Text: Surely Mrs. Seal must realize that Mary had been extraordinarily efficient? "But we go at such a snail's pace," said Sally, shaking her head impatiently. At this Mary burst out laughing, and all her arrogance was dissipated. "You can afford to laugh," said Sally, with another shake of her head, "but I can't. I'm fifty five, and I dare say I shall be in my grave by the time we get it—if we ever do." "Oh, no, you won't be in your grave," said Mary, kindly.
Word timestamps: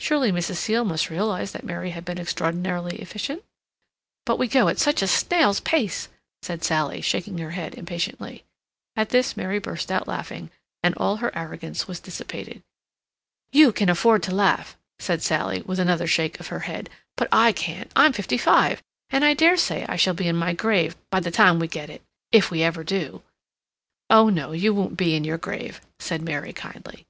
Surely 0.00 0.32
Mrs. 0.32 0.56
Seal 0.56 0.86
must 0.86 1.10
realize 1.10 1.52
that 1.52 1.62
Mary 1.62 1.90
had 1.90 2.02
been 2.02 2.16
extraordinarily 2.18 2.96
efficient? 2.96 3.44
"But 4.24 4.38
we 4.38 4.48
go 4.48 4.68
at 4.68 4.78
such 4.78 5.02
a 5.02 5.06
snail's 5.06 5.60
pace," 5.60 6.08
said 6.40 6.64
Sally, 6.64 7.02
shaking 7.02 7.36
her 7.36 7.50
head 7.50 7.74
impatiently. 7.74 8.44
At 8.96 9.10
this 9.10 9.36
Mary 9.36 9.58
burst 9.58 9.92
out 9.92 10.08
laughing, 10.08 10.48
and 10.82 10.94
all 10.94 11.16
her 11.16 11.30
arrogance 11.36 11.86
was 11.86 12.00
dissipated. 12.00 12.62
"You 13.52 13.70
can 13.70 13.90
afford 13.90 14.22
to 14.22 14.34
laugh," 14.34 14.78
said 14.98 15.22
Sally, 15.22 15.60
with 15.60 15.78
another 15.78 16.06
shake 16.06 16.40
of 16.40 16.46
her 16.46 16.60
head, 16.60 16.88
"but 17.14 17.28
I 17.30 17.52
can't. 17.52 17.92
I'm 17.94 18.14
fifty 18.14 18.38
five, 18.38 18.82
and 19.10 19.26
I 19.26 19.34
dare 19.34 19.58
say 19.58 19.84
I 19.90 19.96
shall 19.96 20.14
be 20.14 20.26
in 20.26 20.36
my 20.36 20.54
grave 20.54 20.96
by 21.10 21.20
the 21.20 21.30
time 21.30 21.58
we 21.58 21.68
get 21.68 21.90
it—if 21.90 22.50
we 22.50 22.62
ever 22.62 22.82
do." 22.82 23.22
"Oh, 24.08 24.30
no, 24.30 24.52
you 24.52 24.72
won't 24.72 24.96
be 24.96 25.14
in 25.14 25.24
your 25.24 25.36
grave," 25.36 25.82
said 25.98 26.22
Mary, 26.22 26.54
kindly. 26.54 27.04